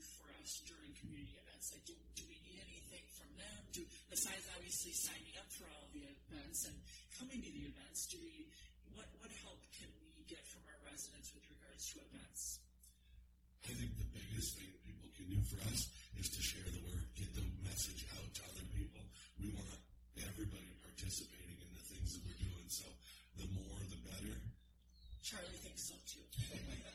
during 0.65 0.97
community 0.97 1.37
events? 1.37 1.69
Like, 1.77 1.85
do, 1.85 1.93
do 2.17 2.25
we 2.25 2.41
need 2.49 2.57
anything 2.65 3.05
from 3.13 3.29
them? 3.37 3.61
Do, 3.77 3.85
besides 4.09 4.49
obviously 4.57 4.97
signing 4.97 5.37
up 5.37 5.49
for 5.53 5.69
all 5.77 5.87
the 5.93 6.09
events 6.09 6.65
and 6.65 6.77
coming 7.21 7.45
to 7.45 7.51
the 7.53 7.65
events, 7.69 8.09
do 8.09 8.17
we, 8.25 8.49
what, 8.97 9.05
what 9.21 9.29
help 9.45 9.61
can 9.77 9.93
we 10.17 10.25
get 10.25 10.41
from 10.49 10.65
our 10.73 10.81
residents 10.89 11.29
with 11.37 11.45
regards 11.53 11.85
to 11.93 12.01
events? 12.01 12.65
I 13.69 13.77
think 13.77 13.93
the 14.01 14.09
biggest 14.09 14.57
thing 14.57 14.73
people 14.81 15.09
can 15.13 15.29
do 15.29 15.41
for 15.45 15.61
us 15.69 15.81
is 16.17 16.29
to 16.33 16.41
share 16.41 16.65
the 16.73 16.81
word, 16.89 17.05
get 17.13 17.29
the 17.37 17.45
message 17.61 18.09
out 18.17 18.25
to 18.33 18.41
other 18.49 18.65
people. 18.73 19.05
We 19.37 19.53
want 19.53 19.77
everybody 20.17 20.73
participating 20.81 21.61
in 21.61 21.69
the 21.77 21.85
things 21.93 22.17
that 22.17 22.23
we're 22.25 22.41
doing. 22.41 22.67
So 22.73 22.89
the 23.37 23.45
more, 23.53 23.77
the 23.93 24.01
better. 24.09 24.41
Charlie 25.21 25.61
thinks 25.61 25.85
so 25.93 25.97
too. 26.09 26.25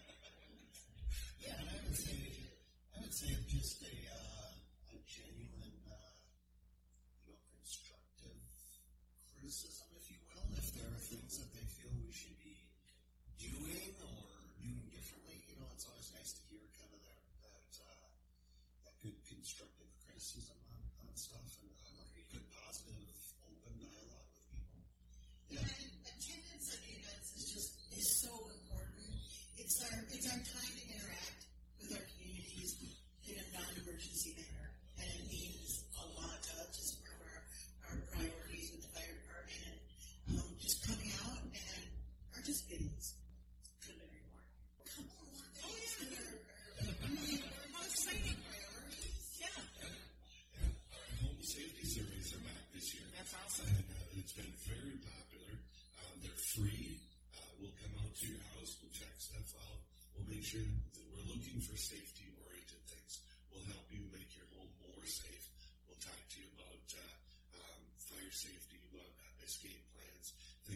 Yeah, 1.43 1.59
and 1.59 1.67
I 1.67 1.77
would 1.83 1.99
say, 1.99 2.15
I 2.95 3.03
would 3.03 3.11
say 3.13 3.27
just 3.73 3.89
a, 3.89 3.97
uh, 4.05 4.93
a 4.93 4.97
genuine, 5.09 5.81
uh, 5.89 6.13
you 7.25 7.33
know, 7.33 7.41
constructive 7.57 8.37
criticism, 9.33 9.89
if 9.97 10.13
you 10.13 10.21
will. 10.29 10.45
If 10.53 10.77
there 10.77 10.85
are 10.85 11.01
things 11.01 11.41
that 11.41 11.49
they 11.57 11.65
feel 11.65 11.89
we 12.05 12.13
should 12.13 12.37
be 12.45 12.53
doing 13.41 13.97
or 13.97 14.29
doing 14.61 14.85
differently, 14.93 15.41
you 15.49 15.57
know, 15.57 15.65
it's 15.73 15.89
always 15.89 16.05
nice 16.13 16.37
to 16.37 16.41
hear 16.53 16.61
kind 16.77 16.93
of 16.93 17.01
that, 17.01 17.17
that, 17.49 17.71
uh, 17.81 18.05
that 18.85 18.93
good 19.01 19.17
constructive 19.25 19.89
criticism 20.05 20.52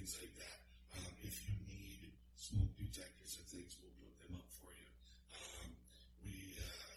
things 0.08 0.24
like 0.24 0.40
that. 0.40 0.60
Um, 0.96 1.12
if 1.20 1.36
you 1.52 1.56
need 1.68 2.16
smoke 2.40 2.72
detectors 2.80 3.44
and 3.44 3.48
things, 3.52 3.76
we'll 3.84 3.92
put 4.00 4.16
them 4.24 4.40
up 4.40 4.48
for 4.56 4.72
you. 4.72 4.88
Um, 5.36 5.76
we 6.24 6.56
uh, 6.56 6.96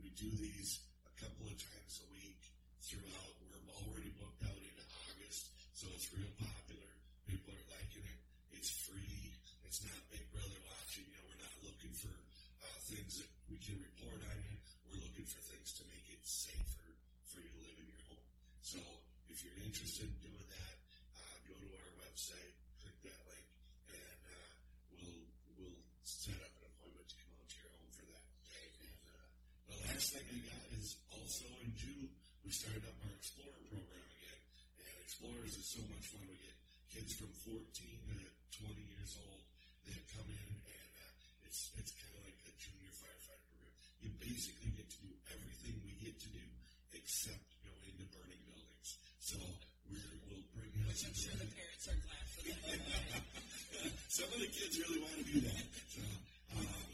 we 0.00 0.08
do 0.16 0.24
these 0.40 0.80
a 1.04 1.12
couple 1.20 1.52
of 1.52 1.56
times 1.60 2.00
a 2.00 2.08
week 2.16 2.40
throughout. 2.80 3.36
We're 3.44 3.60
already 3.76 4.08
booked 4.16 4.40
out 4.48 4.56
into 4.56 4.84
August, 5.04 5.52
so 5.76 5.84
it's 5.92 6.08
real 6.16 6.32
popular. 6.40 6.88
People 7.28 7.52
are 7.52 7.66
liking 7.76 8.08
it. 8.08 8.20
It's 8.56 8.72
free. 8.88 9.36
It's 9.68 9.84
not 9.84 10.00
Big 10.08 10.24
Brother 10.32 10.56
watching. 10.64 11.04
You 11.12 11.12
know, 11.12 11.28
we're 11.28 11.44
not 11.44 11.56
looking 11.60 11.92
for 11.92 12.08
uh, 12.08 12.78
things 12.88 13.20
that 13.20 13.28
we 13.52 13.60
can 13.60 13.76
report 13.84 14.24
on 14.32 14.38
you. 14.48 14.56
We're 14.88 15.04
looking 15.04 15.28
for 15.28 15.44
things 15.44 15.76
to 15.76 15.84
make 15.92 16.08
it 16.08 16.24
safer 16.24 16.88
for 17.28 17.36
you 17.36 17.52
to 17.52 17.60
live 17.68 17.78
in 17.84 17.88
your 17.92 18.04
home. 18.08 18.24
So 18.64 18.80
if 19.28 19.44
you're 19.44 19.60
interested 19.60 20.08
in 20.08 20.16
doing 20.24 20.48
that, 20.48 20.76
uh, 21.20 21.36
go 21.44 21.54
to 21.60 21.68
our 21.68 22.05
website, 22.16 22.56
click 22.80 22.96
that 23.04 23.20
link, 23.28 23.44
and 23.92 24.20
uh, 24.24 24.48
we'll 24.88 25.28
we'll 25.52 25.80
set 26.00 26.40
up 26.40 26.48
an 26.56 26.64
appointment 26.64 27.04
to 27.12 27.16
come 27.20 27.36
out 27.36 27.44
to 27.44 27.56
your 27.60 27.68
home 27.76 27.92
for 27.92 28.08
that. 28.08 28.24
And 28.56 29.00
uh, 29.04 29.28
the 29.68 29.78
last 29.84 30.16
thing 30.16 30.24
I 30.24 30.40
got 30.48 30.64
is 30.80 30.96
also 31.12 31.44
in 31.60 31.76
June 31.76 32.08
we 32.40 32.48
started 32.56 32.88
up 32.88 32.96
our 33.04 33.12
Explorer 33.20 33.60
program 33.68 34.08
again, 34.16 34.40
and 34.80 34.96
Explorers 35.04 35.60
is 35.60 35.68
so 35.68 35.84
much 35.92 36.08
fun. 36.08 36.24
We 36.24 36.40
get 36.40 36.56
kids 36.88 37.12
from 37.20 37.28
14 37.52 37.52
to 37.52 38.16
20 38.64 38.96
years 38.96 39.12
old 39.20 39.44
that 39.84 40.00
come 40.16 40.24
in, 40.32 40.50
and 40.56 40.92
uh, 40.96 41.44
it's 41.44 41.68
it's 41.76 41.92
kind 42.00 42.16
of 42.16 42.24
like 42.24 42.40
a 42.48 42.52
junior 42.56 42.96
firefighter 42.96 43.44
program. 43.44 43.76
You 44.00 44.08
basically 44.16 44.72
get 44.72 44.88
to 44.88 44.98
do 45.04 45.12
everything 45.36 45.84
we 45.84 45.92
get 46.00 46.16
to 46.16 46.32
do 46.32 46.44
except 46.96 47.44
go 47.60 47.76
into 47.84 48.08
burning 48.08 48.40
buildings. 48.48 49.04
So 49.20 49.36
we're, 49.92 50.16
we'll 50.32 50.48
which 50.86 51.02
I'm 51.02 51.18
sure 51.18 51.34
the 51.34 51.50
parents 51.50 51.84
are 51.90 51.98
glad 51.98 52.24
for 52.30 52.42
that. 52.46 52.78
Some 54.08 54.30
of 54.32 54.38
the 54.38 54.48
kids 54.48 54.78
really 54.80 55.02
want 55.02 55.18
to 55.18 55.26
do 55.28 55.38
that. 55.44 55.66
So, 55.92 56.00
um, 56.56 56.88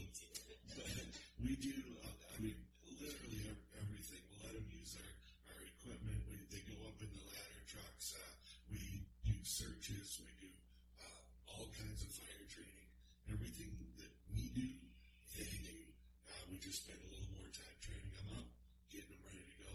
but 0.75 1.07
we 1.39 1.55
do, 1.61 1.77
uh, 2.01 2.09
I 2.09 2.37
mean, 2.41 2.57
literally 2.99 3.53
everything. 3.79 4.19
We'll 4.27 4.49
let 4.49 4.53
them 4.57 4.67
use 4.75 4.97
our, 4.97 5.11
our 5.53 5.61
equipment. 5.61 6.19
We, 6.25 6.35
they 6.51 6.65
go 6.67 6.75
up 6.83 6.97
in 6.99 7.07
the 7.15 7.23
ladder 7.31 7.63
trucks. 7.69 8.17
Uh, 8.17 8.27
we 8.73 8.81
do 9.23 9.37
searches. 9.45 10.19
We 10.19 10.31
do 10.41 10.51
uh, 10.99 11.53
all 11.55 11.69
kinds 11.71 12.03
of 12.03 12.11
fire 12.11 12.45
training. 12.49 12.89
Everything 13.31 13.71
that 14.03 14.13
we 14.35 14.51
do, 14.51 14.67
they 15.37 15.53
do. 15.63 15.79
Uh, 16.27 16.43
we 16.51 16.59
just 16.59 16.83
spend 16.83 16.99
a 16.99 17.09
little 17.13 17.31
more 17.39 17.47
time 17.55 17.77
training 17.79 18.11
them 18.19 18.41
up, 18.41 18.47
getting 18.91 19.15
them 19.15 19.23
ready 19.23 19.47
to 19.47 19.55
go. 19.63 19.73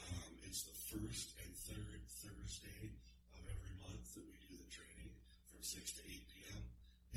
Um, 0.00 0.32
it's 0.48 0.64
the 0.64 0.76
first 0.96 1.36
and 1.44 1.52
third 1.66 2.00
Thursday 2.24 2.95
6 5.66 5.98
to 5.98 6.02
8 6.06 6.14
p.m. 6.30 6.62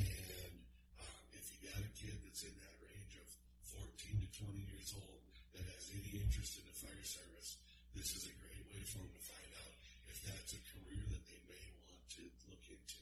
And 0.02 0.58
um, 0.98 1.22
if 1.38 1.46
you 1.54 1.70
got 1.70 1.86
a 1.86 1.92
kid 1.94 2.18
that's 2.26 2.42
in 2.42 2.56
that 2.58 2.76
range 2.82 3.14
of 3.22 3.30
14 3.78 4.26
to 4.26 4.30
20 4.42 4.74
years 4.74 4.90
old 4.98 5.22
that 5.54 5.70
has 5.70 5.94
any 5.94 6.18
interest 6.18 6.58
in 6.58 6.66
the 6.66 6.74
fire 6.82 7.06
service, 7.06 7.62
this 7.94 8.10
is 8.18 8.26
a 8.26 8.34
great 8.42 8.66
way 8.74 8.82
for 8.90 9.06
them 9.06 9.14
to 9.14 9.22
find 9.22 9.52
out 9.54 9.74
if 10.10 10.18
that's 10.26 10.58
a 10.58 10.62
career 10.66 10.98
that 11.14 11.24
they 11.30 11.42
may 11.46 11.62
want 11.86 12.02
to 12.18 12.26
look 12.50 12.66
into. 12.74 12.98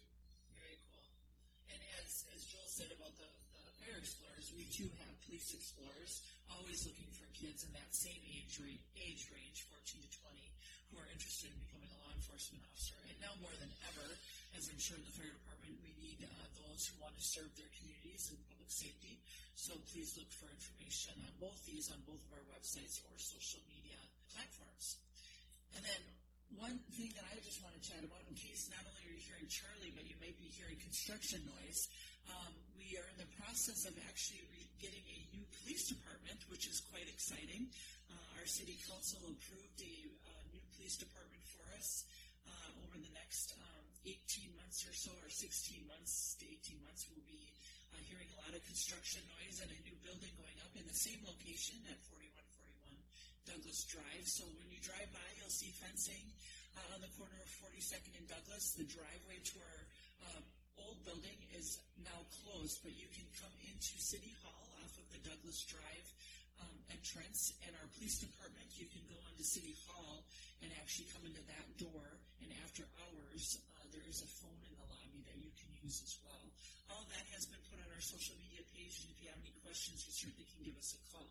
Very 0.52 0.84
cool. 0.92 1.08
And 1.72 1.80
as, 2.04 2.28
as 2.36 2.44
Joel 2.52 2.68
said 2.68 2.92
about 2.92 3.16
the, 3.16 3.32
the 3.56 3.72
Fire 3.80 4.04
Explorers, 4.04 4.52
we 4.52 4.68
too 4.68 4.92
have 5.00 5.16
Police 5.32 5.56
Explorers, 5.56 6.28
always 6.52 6.84
looking 6.84 7.08
for 7.16 7.24
kids 7.32 7.64
in 7.64 7.72
that 7.72 7.96
same 7.96 8.20
age, 8.36 8.60
ra- 8.60 8.84
age 9.00 9.24
range, 9.32 9.64
14 9.72 9.96
to 9.96 10.12
20, 10.12 10.44
who 10.92 11.00
are 11.00 11.08
interested 11.08 11.56
in 11.56 11.58
becoming 11.72 11.88
a 11.96 12.00
law 12.04 12.12
enforcement 12.12 12.68
officer. 12.68 13.00
And 13.08 13.16
now 13.24 13.32
more 13.40 13.56
than 13.64 13.72
ever, 13.96 14.12
as 14.56 14.70
I'm 14.72 14.80
sure 14.80 14.96
in 14.96 15.04
the 15.04 15.16
fire 15.18 15.34
department, 15.34 15.76
we 15.84 15.92
need 16.00 16.24
uh, 16.24 16.32
those 16.56 16.88
who 16.88 16.96
want 17.04 17.18
to 17.18 17.24
serve 17.24 17.50
their 17.58 17.70
communities 17.76 18.32
in 18.32 18.38
public 18.48 18.72
safety. 18.72 19.20
So 19.58 19.74
please 19.90 20.14
look 20.16 20.30
for 20.38 20.48
information 20.48 21.18
on 21.26 21.34
both 21.42 21.58
these 21.66 21.90
on 21.90 22.00
both 22.06 22.22
of 22.30 22.32
our 22.38 22.46
websites 22.54 23.02
or 23.10 23.18
social 23.18 23.60
media 23.68 23.98
platforms. 24.32 25.02
And 25.76 25.84
then 25.84 26.02
one 26.56 26.80
thing 26.96 27.12
that 27.20 27.28
I 27.28 27.36
just 27.44 27.60
want 27.60 27.76
to 27.76 27.84
chat 27.84 28.00
about, 28.06 28.24
in 28.30 28.38
case 28.40 28.72
not 28.72 28.86
only 28.88 29.04
are 29.04 29.14
you 29.14 29.20
hearing 29.20 29.50
Charlie, 29.52 29.92
but 29.92 30.08
you 30.08 30.16
may 30.24 30.32
be 30.32 30.48
hearing 30.56 30.80
construction 30.80 31.44
noise, 31.44 31.82
um, 32.32 32.54
we 32.80 32.96
are 32.96 33.08
in 33.12 33.18
the 33.20 33.30
process 33.36 33.84
of 33.84 33.94
actually 34.08 34.42
re- 34.48 34.72
getting 34.80 35.04
a 35.04 35.20
new 35.36 35.44
police 35.60 35.92
department, 35.92 36.40
which 36.48 36.70
is 36.70 36.80
quite 36.88 37.08
exciting. 37.12 37.68
Uh, 38.08 38.40
our 38.40 38.48
city 38.48 38.80
council 38.88 39.20
approved 39.28 39.80
a 39.84 39.96
uh, 40.24 40.44
new 40.56 40.64
police 40.78 40.96
department 40.96 41.44
for 41.52 41.66
us 41.76 42.08
uh, 42.48 42.84
over 42.88 42.98
the 42.98 43.14
next 43.14 43.54
um, 43.60 43.86
18 44.08 44.56
months 44.56 44.88
or 44.88 44.96
so, 44.96 45.12
or 45.20 45.30
16 45.30 45.84
months 45.86 46.40
to 46.40 46.48
18 46.48 46.80
months. 46.88 47.06
We'll 47.12 47.28
be 47.28 47.44
uh, 47.92 48.00
hearing 48.08 48.28
a 48.32 48.40
lot 48.48 48.56
of 48.56 48.64
construction 48.64 49.22
noise 49.28 49.60
and 49.60 49.70
a 49.70 49.80
new 49.84 49.98
building 50.02 50.32
going 50.40 50.58
up 50.64 50.72
in 50.80 50.88
the 50.88 50.96
same 50.96 51.20
location 51.28 51.78
at 51.92 52.00
4141 52.10 52.96
Douglas 53.46 53.84
Drive. 53.88 54.26
So 54.26 54.48
when 54.56 54.72
you 54.72 54.80
drive 54.80 55.12
by, 55.12 55.28
you'll 55.36 55.52
see 55.52 55.76
fencing 55.76 56.26
uh, 56.80 56.96
on 56.96 57.00
the 57.04 57.12
corner 57.20 57.36
of 57.40 57.50
42nd 57.60 58.16
and 58.16 58.28
Douglas. 58.32 58.76
The 58.80 58.88
driveway 58.88 59.44
to 59.44 59.56
our 59.60 59.80
uh, 60.32 60.42
old 60.88 61.04
building 61.04 61.40
is 61.58 61.84
now 62.00 62.22
closed, 62.44 62.80
but 62.86 62.96
you 62.96 63.10
can 63.12 63.28
come 63.38 63.54
into 63.66 64.00
City 64.00 64.34
Hall 64.46 64.68
off 64.84 64.94
of 64.96 65.08
the 65.12 65.22
Douglas 65.28 65.68
Drive 65.68 66.08
um, 66.63 66.78
entrance, 66.93 67.54
and 67.65 67.72
our 67.78 67.88
police 67.98 68.20
department, 68.22 68.67
you 68.78 68.88
can 68.89 69.04
go 69.10 69.17
into 69.32 69.43
City 69.43 69.76
Hall 69.88 70.26
and 70.62 70.70
actually 70.82 71.08
come 71.13 71.24
into 71.26 71.43
that 71.48 71.65
door. 71.78 72.06
And 72.41 72.50
after 72.65 72.86
hours, 73.02 73.58
uh, 73.78 73.88
there 73.93 74.06
is 74.06 74.22
a 74.22 74.30
phone 74.41 74.60
in 74.65 74.74
the 74.78 74.88
lobby 74.89 75.22
that 75.30 75.38
you 75.38 75.52
can 75.58 75.70
use 75.82 76.02
as 76.04 76.17
well. 76.26 76.46
All 76.93 77.06
that 77.12 77.26
has 77.36 77.46
been 77.48 77.62
put 77.70 77.80
on 77.82 77.89
our 77.93 78.04
social 78.04 78.36
media 78.41 78.63
page, 78.74 78.96
and 79.04 79.10
if 79.13 79.17
you 79.22 79.28
have 79.30 79.41
any 79.41 79.54
questions, 79.62 80.04
you 80.06 80.13
certainly 80.13 80.48
can 80.48 80.62
give 80.65 80.78
us 80.78 80.96
a 80.98 81.02
call. 81.13 81.30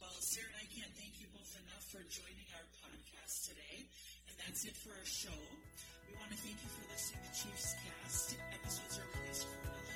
Well, 0.00 0.16
Sarah 0.20 0.52
and 0.52 0.60
I 0.60 0.66
can't 0.68 0.92
thank 0.92 1.16
you 1.16 1.26
both 1.32 1.52
enough 1.56 1.84
for 1.88 2.04
joining 2.12 2.48
our 2.52 2.66
podcast 2.84 3.48
today. 3.48 3.88
And 4.28 4.34
that's 4.44 4.68
it 4.68 4.76
for 4.76 4.92
our 4.92 5.08
show. 5.08 5.40
We 6.04 6.12
want 6.20 6.30
to 6.36 6.38
thank 6.44 6.60
you 6.60 6.70
for 6.70 6.84
listening 6.92 7.24
to 7.24 7.32
Chiefs 7.32 7.72
Cast. 7.80 8.36
Episodes 8.52 9.00
are 9.00 9.08
released 9.16 9.48
quarterly 9.48 9.86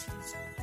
Jesus. 0.00 0.59